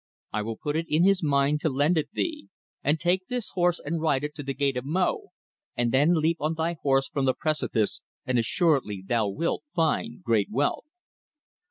[0.33, 2.49] I will put it in his mind to lend it thee;
[2.83, 5.27] and take this horse and ride it to the Gate of Mo,
[5.77, 10.49] and then leap on thy horse from the precipice, and assuredly thou wilt find great
[10.49, 10.85] wealth.'